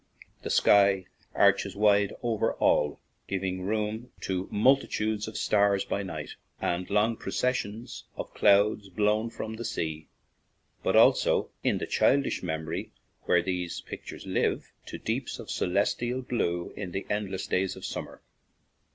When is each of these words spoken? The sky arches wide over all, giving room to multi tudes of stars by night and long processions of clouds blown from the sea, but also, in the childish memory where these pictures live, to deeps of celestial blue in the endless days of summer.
The 0.41 0.49
sky 0.49 1.05
arches 1.35 1.75
wide 1.75 2.11
over 2.23 2.53
all, 2.53 2.99
giving 3.27 3.61
room 3.61 4.11
to 4.21 4.47
multi 4.51 4.87
tudes 4.87 5.27
of 5.27 5.37
stars 5.37 5.85
by 5.85 6.01
night 6.01 6.31
and 6.59 6.89
long 6.89 7.15
processions 7.15 8.05
of 8.15 8.33
clouds 8.33 8.89
blown 8.89 9.29
from 9.29 9.57
the 9.57 9.63
sea, 9.63 10.07
but 10.81 10.95
also, 10.95 11.51
in 11.63 11.77
the 11.77 11.85
childish 11.85 12.41
memory 12.41 12.93
where 13.25 13.43
these 13.43 13.81
pictures 13.81 14.25
live, 14.25 14.71
to 14.87 14.97
deeps 14.97 15.37
of 15.37 15.51
celestial 15.51 16.23
blue 16.23 16.73
in 16.75 16.93
the 16.93 17.05
endless 17.11 17.45
days 17.45 17.75
of 17.75 17.85
summer. 17.85 18.23